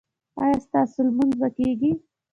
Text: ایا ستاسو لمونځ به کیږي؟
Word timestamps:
ایا 0.41 0.57
ستاسو 0.65 0.99
لمونځ 1.07 1.33
به 1.39 1.47
کیږي؟ 1.57 1.91